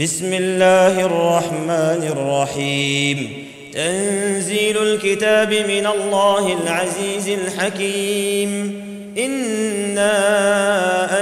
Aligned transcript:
بسم 0.00 0.32
الله 0.32 1.00
الرحمن 1.00 2.12
الرحيم. 2.16 3.46
تنزيل 3.74 4.82
الكتاب 4.82 5.52
من 5.52 5.86
الله 5.86 6.56
العزيز 6.62 7.28
الحكيم. 7.28 8.82
إنا 9.18 10.12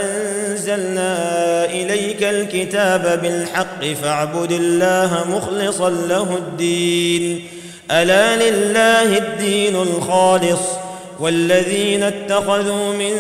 أنزلنا 0.01 1.15
إليك 1.65 2.23
الكتاب 2.23 3.21
بالحق 3.23 3.85
فاعبد 4.03 4.53
الله 4.53 5.25
مخلصا 5.31 5.91
له 5.91 6.37
الدين. 6.37 7.45
ألا 7.91 8.51
لله 8.51 9.19
الدين 9.19 9.77
الخالص. 9.77 10.61
والذين 11.21 12.03
اتخذوا 12.03 12.93
من 12.93 13.13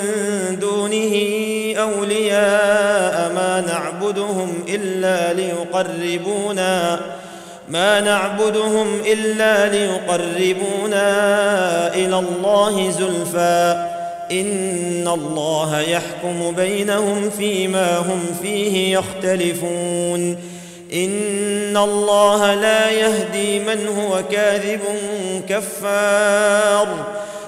دونه 0.60 1.43
أولياء 1.78 3.32
ما 3.34 3.64
نعبدهم 3.66 4.64
إلا 4.68 5.32
ليقربونا 5.32 7.00
ما 7.68 8.00
نعبدهم 8.00 9.00
إلا 9.06 9.68
ليقربونا 9.68 11.08
إلى 11.94 12.18
الله 12.18 12.90
زلفى. 12.90 13.90
إن 14.32 15.08
الله 15.08 15.80
يحكم 15.80 16.54
بينهم 16.56 17.30
فيما 17.30 17.98
هم 17.98 18.20
فيه 18.42 18.98
يختلفون. 18.98 20.36
إن 20.92 21.76
الله 21.76 22.54
لا 22.54 22.90
يهدي 22.90 23.58
من 23.58 23.88
هو 23.88 24.22
كاذب 24.30 24.80
كفار. 25.48 26.88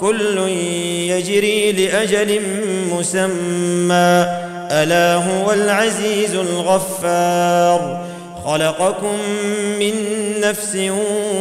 كل 0.00 0.38
يجري 1.08 1.72
لأجل 1.72 2.40
مسمى. 2.92 4.26
ألا 4.70 5.14
هو 5.14 5.52
العزيز 5.52 6.34
الغفار. 6.34 8.04
خلقكم 8.44 9.16
من 9.78 9.94
نفس 10.40 10.76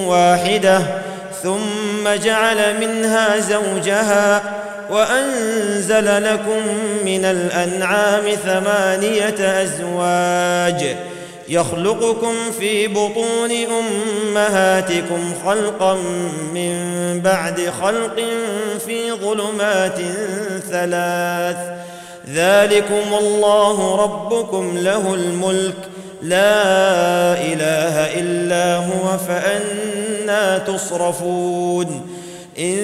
واحدة 0.07 0.81
ثم 1.43 2.09
جعل 2.23 2.79
منها 2.79 3.39
زوجها 3.39 4.41
وأنزل 4.89 6.23
لكم 6.23 6.61
من 7.05 7.25
الأنعام 7.25 8.23
ثمانية 8.45 9.63
أزواج. 9.63 10.95
يخلقكم 11.49 12.33
في 12.59 12.87
بطون 12.87 13.51
أمهاتكم 13.51 15.33
خلقا 15.45 15.93
من 16.53 16.79
بعد 17.23 17.71
خلق 17.81 18.23
في 18.85 19.11
ظلمات 19.11 19.99
ثلاث. 20.69 21.57
ذلكم 22.29 23.17
الله 23.19 23.95
ربكم 23.95 24.77
له 24.77 25.13
الملك. 25.13 25.75
لا 26.21 27.33
إله 27.33 28.19
إلا 28.19 28.75
هو 28.75 29.17
فأنا 29.27 30.57
تصرفون. 30.57 32.07
إن 32.59 32.77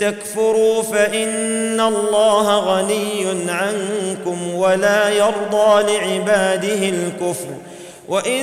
تكفروا 0.00 0.82
فإن 0.82 1.80
الله 1.80 2.58
غني 2.58 3.26
عنكم 3.48 4.54
ولا 4.54 5.08
يرضى 5.08 5.92
لعباده 5.92 6.88
الكفر. 6.88 7.73
وإن 8.08 8.42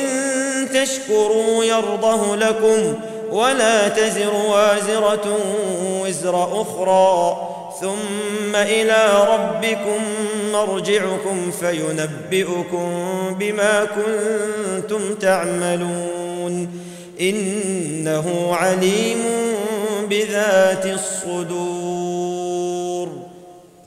تشكروا 0.74 1.64
يرضه 1.64 2.36
لكم 2.36 2.96
ولا 3.32 3.88
تزر 3.88 4.34
وازرة 4.34 5.38
وزر 6.02 6.62
أخرى 6.62 7.38
ثم 7.82 8.56
إلى 8.56 9.28
ربكم 9.30 10.04
مرجعكم 10.54 11.52
فينبئكم 11.52 12.90
بما 13.40 13.86
كنتم 13.86 15.16
تعملون 15.16 16.70
إنه 17.22 18.56
عليم 18.56 19.24
بذات 20.10 20.86
الصدور 20.86 22.41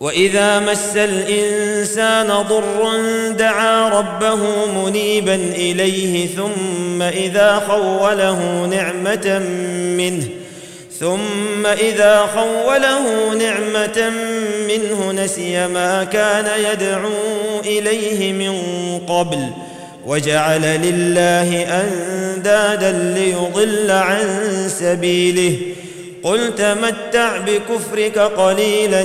وإذا 0.04 0.60
مس 0.60 0.96
الإنسان 0.96 2.26
ضر 2.26 3.00
دعا 3.30 3.88
ربه 3.88 4.66
منيبا 4.66 5.34
إليه 5.34 6.26
ثم 6.26 7.02
إذا 7.02 7.62
خوله 7.68 8.66
نعمة 8.66 9.38
منه 9.96 10.24
ثم 11.00 11.66
إذا 11.66 12.26
خوله 12.34 13.34
نعمة 13.34 14.12
منه 14.68 15.12
نسي 15.12 15.66
ما 15.66 16.04
كان 16.04 16.46
يدعو 16.72 17.60
إليه 17.64 18.32
من 18.32 18.58
قبل 19.08 19.50
وجعل 20.06 20.62
لله 20.62 21.66
أندادا 21.80 22.92
ليضل 22.92 23.90
عن 23.90 24.48
سبيله 24.68 25.56
قل 26.22 26.54
تمتع 26.54 27.36
بكفرك 27.38 28.18
قليلا 28.18 29.04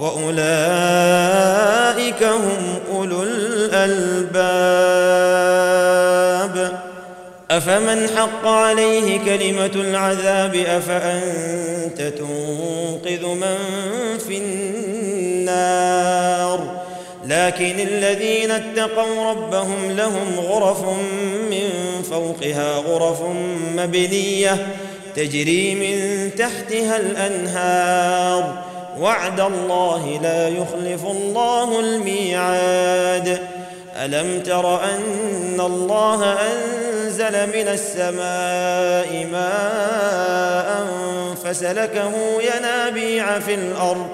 وأولئك 0.00 0.36
هم 2.22 2.78
أولو 2.92 3.22
الألباب. 3.22 4.56
أفمن 7.50 8.08
حق 8.16 8.46
عليه 8.46 9.18
كلمة 9.18 9.70
العذاب؟ 9.74 10.54
أفأنت 10.54 12.00
تنقذ 12.00 13.26
من 13.26 13.56
في 14.28 14.38
النار؟ 14.38 15.86
لكن 17.26 17.80
الذين 17.80 18.50
اتقوا 18.50 19.30
ربهم 19.30 19.90
لهم 19.90 20.38
غرف 20.38 20.80
من 21.50 21.68
فوقها 22.10 22.76
غرف 22.76 23.22
مبنية 23.76 24.66
تجري 25.16 25.74
من 25.74 26.30
تحتها 26.36 26.96
الأنهار. 26.96 28.65
وعد 29.00 29.40
الله 29.40 30.20
لا 30.22 30.48
يخلف 30.48 31.04
الله 31.04 31.80
الميعاد. 31.80 33.40
ألم 34.04 34.42
تر 34.42 34.84
أن 34.84 35.60
الله 35.60 36.32
أنزل 36.32 37.46
من 37.46 37.68
السماء 37.68 39.26
ماء 39.32 40.86
فسلكه 41.44 42.12
ينابيع 42.40 43.38
في 43.38 43.54
الأرض 43.54 44.06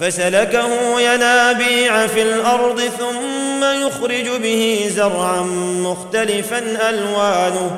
فسلكه 0.00 1.00
ينابيع 1.00 2.06
في 2.06 2.22
الأرض 2.22 2.80
ثم 2.80 3.64
يخرج 3.64 4.28
به 4.42 4.90
زرعا 4.96 5.40
مختلفا 5.82 6.58
ألوانه 6.88 7.70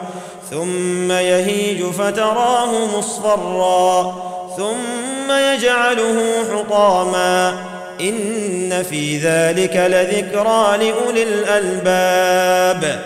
ثم 0.50 1.12
يهيج 1.12 1.85
فتراه 1.85 2.99
مصفرا. 2.99 4.36
ثم 4.56 5.32
يجعله 5.32 6.32
حطاما 6.53 7.55
إن 8.00 8.82
في 8.91 9.19
ذلك 9.19 9.76
لذكرى 9.76 10.76
لأولي 10.79 11.23
الألباب. 11.23 13.05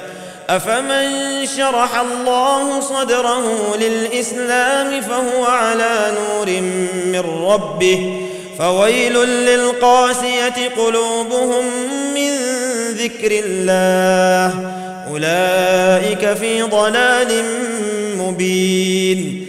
أفمن 0.50 1.06
شرح 1.56 2.00
الله 2.00 2.80
صدره 2.80 3.76
للإسلام 3.76 5.00
فهو 5.00 5.44
على 5.44 6.12
نور 6.14 6.60
من 7.04 7.44
ربه. 7.46 8.26
فويل 8.58 9.14
للقاسية 9.24 10.68
قلوبهم 10.76 11.64
من 12.14 12.30
ذكر 12.92 13.44
الله. 13.44 14.72
أولئك 15.10 16.36
في 16.36 16.62
ضلال 16.62 17.44
مبين. 18.18 19.39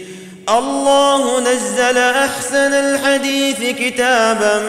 الله 0.48 1.40
نزل 1.40 1.98
أحسن 1.98 2.72
الحديث 2.72 3.76
كتابا 3.78 4.62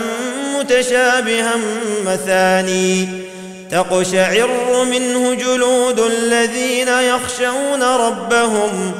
متشابها 0.59 1.55
مثاني 2.05 3.07
تقشعر 3.71 4.83
منه 4.83 5.33
جلود 5.33 5.99
الذين 5.99 6.87
يخشون 6.87 7.83
ربهم 7.83 8.91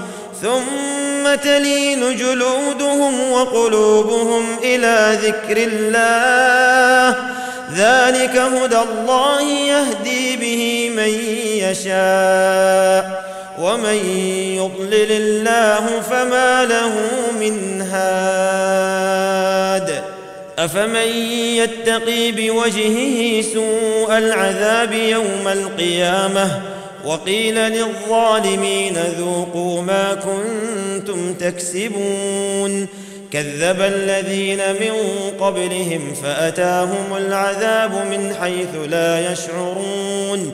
ثم 0.42 1.36
تلين 1.44 2.16
جلودهم 2.16 3.32
وقلوبهم 3.32 4.44
إلى 4.64 5.18
ذكر 5.22 5.58
الله 5.58 7.18
ذلك 7.76 8.38
هدى 8.38 8.78
الله 8.78 9.42
يهدي 9.42 10.38
به 10.38 10.92
من 10.96 11.10
يشاء 11.70 13.23
ومن 13.60 13.96
يضلل 14.56 15.12
الله 15.12 16.02
فما 16.02 16.66
له 16.66 16.92
من 17.40 17.82
هاد. 17.82 19.14
أفمن 20.60 21.08
يتقي 21.58 22.32
بوجهه 22.32 23.42
سوء 23.42 24.18
العذاب 24.18 24.94
يوم 24.94 25.48
القيامة؟ 25.48 26.62
وقيل 27.06 27.56
للظالمين 27.56 28.98
ذوقوا 29.20 29.82
ما 29.82 30.14
كنتم 30.14 31.34
تكسبون. 31.34 32.88
كذب 33.32 33.82
الذين 33.82 34.58
من 34.58 34.94
قبلهم 35.40 36.14
فأتاهم 36.24 37.18
العذاب 37.18 37.92
من 37.92 38.36
حيث 38.42 38.90
لا 38.90 39.32
يشعرون. 39.32 40.54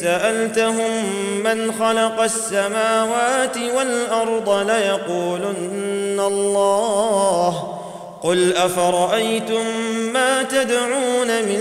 سألتهم 0.00 0.90
من 1.44 1.72
خلق 1.72 2.20
السماوات 2.20 3.56
والأرض 3.76 4.70
ليقولن 4.70 6.20
الله. 6.20 7.78
قل 8.22 8.56
أفرأيتم 8.56 9.64
ما 10.12 10.42
تدعون 10.42 11.26
من 11.26 11.60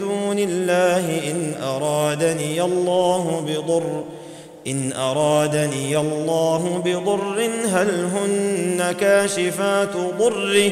دون 0.00 0.38
الله 0.38 1.20
إن 1.30 1.54
أرادني 1.62 2.62
الله 2.62 3.44
بضر 3.48 4.04
إن 4.66 4.92
أرادني 4.92 5.98
الله 5.98 6.82
بضر 6.84 7.50
هل 7.72 8.08
هن 8.14 8.94
كاشفات 9.00 9.96
ضره؟ 10.18 10.70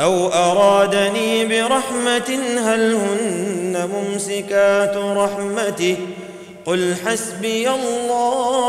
أو 0.00 0.28
أرادني 0.28 1.44
برحمة 1.44 2.38
هل 2.58 2.94
هن 2.94 3.90
ممسكات 3.94 4.96
رحمته؟ 4.96 5.96
قل 6.70 6.94
حسبي 7.06 7.70
الله 7.70 8.60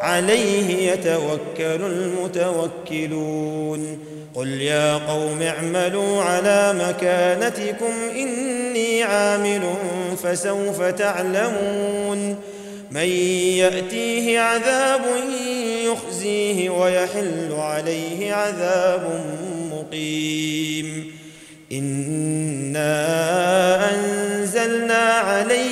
عليه 0.00 0.92
يتوكل 0.92 1.84
المتوكلون 2.86 3.98
قل 4.34 4.48
يا 4.48 4.96
قوم 4.96 5.42
اعملوا 5.42 6.22
على 6.22 6.74
مكانتكم 6.88 7.92
إني 8.16 9.02
عامل 9.02 9.74
فسوف 10.22 10.82
تعلمون 10.82 12.36
من 12.90 13.08
يأتيه 13.58 14.40
عذاب 14.40 15.02
يخزيه 15.84 16.70
ويحل 16.70 17.52
عليه 17.52 18.34
عذاب 18.34 19.24
مقيم 19.72 21.12
إنا 21.72 22.96
انزلنا 23.90 24.15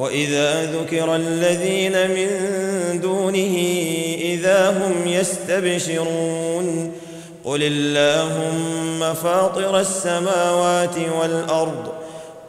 وإذا 0.00 0.72
ذكر 0.72 1.16
الذين 1.16 2.10
من 2.10 2.28
دونه 3.00 3.56
إذا 4.20 4.70
هم 4.70 5.06
يستبشرون 5.06 6.92
قل 7.44 7.62
اللهم 7.62 9.14
فاطر 9.14 9.80
السماوات 9.80 10.94
والأرض 11.20 11.92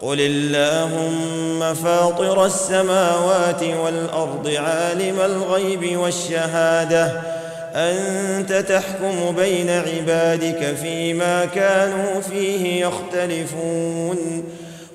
قل 0.02 0.18
اللهم 0.22 1.74
فاطر 1.74 2.46
السماوات 2.46 3.64
والأرض 3.64 4.48
عالم 4.48 5.20
الغيب 5.20 5.98
والشهادة 5.98 7.22
أنت 7.76 8.54
تحكم 8.54 9.36
بين 9.36 9.70
عبادك 9.70 10.76
فيما 10.82 11.46
كانوا 11.46 12.22
فيه 12.22 12.86
يختلفون 12.86 14.44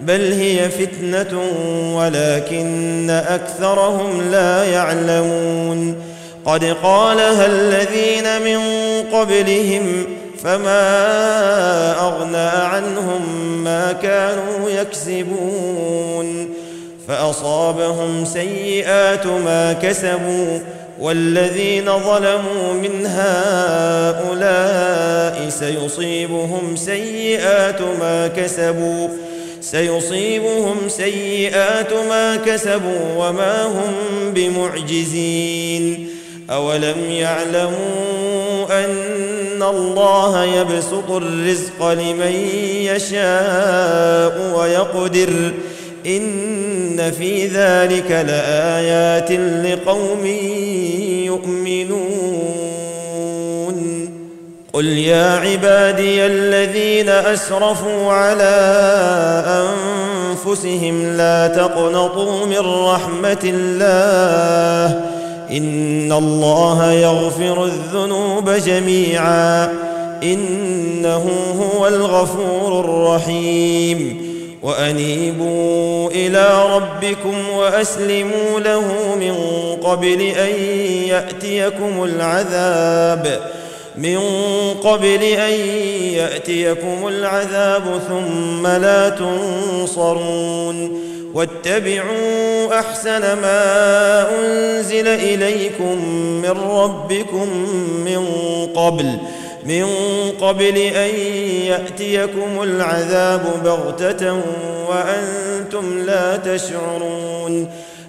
بل 0.00 0.32
هي 0.32 0.68
فتنة 0.68 1.40
ولكن 1.94 3.10
أكثرهم 3.10 4.30
لا 4.30 4.64
يعلمون. 4.64 5.96
قد 6.44 6.64
قالها 6.82 7.46
الذين 7.46 8.42
من 8.44 8.60
قبلهم 9.12 10.06
فما 10.42 10.80
أغنى 12.00 12.48
عنهم 12.48 13.22
ما 13.64 13.92
كانوا 13.92 14.70
يكسبون. 14.70 16.48
فأصابهم 17.08 18.24
سيئات 18.24 19.26
ما 19.26 19.72
كسبوا 19.72 20.58
والذين 21.00 21.84
ظلموا 21.84 22.72
من 22.72 23.06
هؤلاء 24.26 24.38
سيصيبهم 25.48 26.76
سيئات 26.76 27.80
ما 28.00 28.26
كسبوا. 28.36 29.08
سيصيبهم 29.70 30.88
سيئات 30.88 31.92
ما 31.92 32.36
كسبوا 32.36 33.04
وما 33.16 33.64
هم 33.66 33.94
بمعجزين. 34.34 36.08
أولم 36.50 37.10
يعلموا 37.10 38.84
أن 38.84 39.62
الله 39.62 40.44
يبسط 40.44 41.10
الرزق 41.10 41.92
لمن 41.92 42.32
يشاء 42.82 44.54
ويقدر 44.56 45.52
إن 46.06 47.12
في 47.18 47.46
ذلك 47.46 48.10
لآيات 48.10 49.32
لقوم 49.66 50.26
يؤمنون. 51.26 51.67
قل 54.78 54.86
يا 54.86 55.26
عبادي 55.36 56.26
الذين 56.26 57.08
أسرفوا 57.08 58.12
على 58.12 58.54
أنفسهم 59.46 61.16
لا 61.16 61.46
تقنطوا 61.48 62.46
من 62.46 62.84
رحمة 62.84 63.38
الله 63.44 65.00
إن 65.50 66.12
الله 66.12 66.92
يغفر 66.92 67.64
الذنوب 67.64 68.50
جميعا 68.50 69.72
إنه 70.22 71.30
هو 71.60 71.86
الغفور 71.88 72.80
الرحيم 72.80 74.28
وأنيبوا 74.62 76.10
إلى 76.10 76.64
ربكم 76.74 77.34
وأسلموا 77.56 78.60
له 78.60 79.14
من 79.20 79.34
قبل 79.82 80.20
أن 80.20 80.62
يأتيكم 81.08 82.04
العذاب 82.04 83.57
من 83.98 84.18
قبل 84.82 85.22
أن 85.22 85.52
يأتيكم 86.14 87.08
العذاب 87.08 88.00
ثم 88.08 88.66
لا 88.66 89.08
تنصرون 89.08 90.98
واتبعوا 91.34 92.78
أحسن 92.78 93.20
ما 93.20 94.26
أنزل 94.40 95.08
إليكم 95.08 96.04
من 96.42 96.50
ربكم 96.50 97.48
من 98.04 98.26
قبل 98.74 99.18
من 99.66 99.86
قبل 100.40 100.76
أن 100.76 101.14
يأتيكم 101.66 102.62
العذاب 102.62 103.44
بغتة 103.64 104.40
وأنتم 104.88 105.98
لا 105.98 106.36
تشعرون 106.36 107.68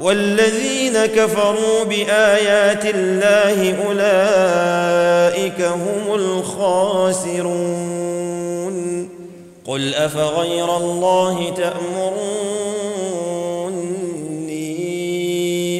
والذين 0.00 1.06
كفروا 1.06 1.84
بآيات 1.84 2.84
الله 2.84 3.74
أولئك 3.86 5.60
هم 5.60 6.14
الخاسرون. 6.14 7.56
قل 9.66 9.94
أفغير 9.94 10.76
الله 10.76 11.54
تأمروني 11.56 12.16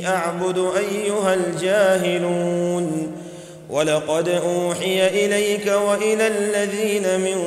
أعبد 0.09 0.59
أيها 0.59 1.35
الجاهلون. 1.35 3.13
ولقد 3.71 4.29
أوحي 4.29 5.07
إليك 5.09 5.67
وإلى 5.67 6.27
الذين 6.27 7.21
من 7.21 7.41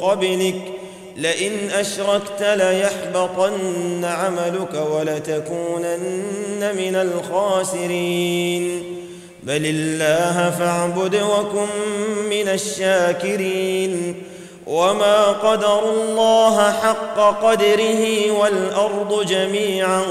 قبلك 0.00 0.75
لئن 1.18 1.70
أشركت 1.70 2.42
ليحبطن 2.42 4.04
عملك 4.04 4.74
ولتكونن 4.92 6.74
من 6.76 6.96
الخاسرين. 6.96 8.82
بل 9.42 9.66
الله 9.66 10.50
فاعبد 10.58 11.14
وكن 11.14 11.66
من 12.30 12.48
الشاكرين. 12.48 14.22
وما 14.66 15.26
قدروا 15.26 15.92
الله 15.92 16.72
حق 16.72 17.44
قدره 17.44 18.30
والأرض 18.30 19.26
جميعا 19.26 20.02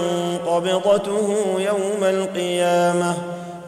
قبضته 0.48 1.36
يوم 1.60 2.04
القيامة. 2.04 3.18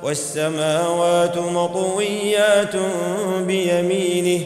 والسماوات 0.03 1.37
مطويات 1.37 2.75
بيمينه 3.39 4.45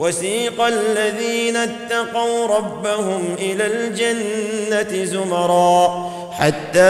وسيق 0.00 0.62
الذين 0.62 1.56
اتقوا 1.56 2.46
ربهم 2.46 3.36
إلى 3.38 3.66
الجنة 3.66 5.04
زمرا 5.04 6.10
حتى 6.32 6.80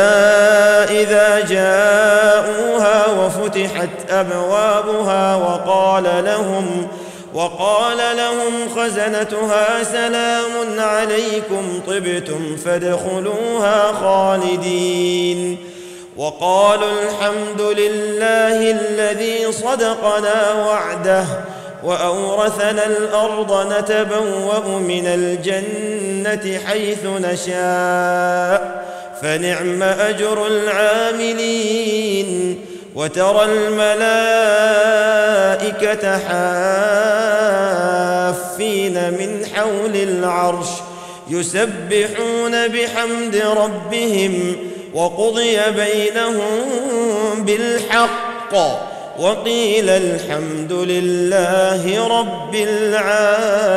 إذا 0.90 1.40
جاءوها 1.40 3.06
وفتحت 3.06 3.88
أبوابها 4.10 5.36
وقال 5.36 6.24
لهم 6.24 6.88
وقال 7.34 7.98
لهم 8.16 8.52
خزنتها 8.76 9.84
سلام 9.84 10.80
عليكم 10.80 11.80
طبتم 11.86 12.56
فادخلوها 12.56 13.92
خالدين 13.92 15.58
وقالوا 16.16 16.92
الحمد 17.02 17.60
لله 17.60 18.70
الذي 18.70 19.52
صدقنا 19.52 20.52
وعده 20.52 21.24
وأورثنا 21.84 22.86
الأرض 22.86 23.72
نتبوأ 23.72 24.78
من 24.78 25.06
الجنة 25.06 26.60
حيث 26.66 27.06
نشاء 27.06 28.84
فنعم 29.22 29.82
أجر 29.82 30.46
العاملين. 30.46 32.30
وترى 32.94 33.44
الملائكة 33.44 33.78
حافين 38.28 38.94
من 38.94 39.46
حول 39.54 39.96
العرش 39.96 40.68
يسبحون 41.28 42.68
بحمد 42.68 43.42
ربهم 43.56 44.56
وقضي 44.94 45.58
بينهم 45.70 46.60
بالحق. 47.38 48.54
وقيل 49.20 49.88
الحمد 49.90 50.72
لله 50.72 52.08
رب 52.20 52.54
العالمين. 52.54 53.70